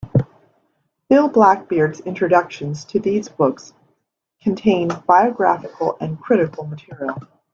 [1.09, 3.73] Bill Blackbeard's introductions to these books
[4.41, 7.19] contain biographical and critical material.